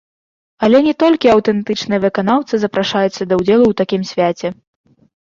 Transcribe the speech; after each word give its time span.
Але 0.67 0.79
не 0.87 0.93
толькі 1.03 1.31
аўтэнтычныя 1.35 2.03
выканаўцы 2.07 2.53
запрашаюцца 2.65 3.15
да 3.29 3.33
ўдзелу 3.43 3.63
ў 3.69 3.73
такім 3.87 4.01
свяце. 4.17 4.47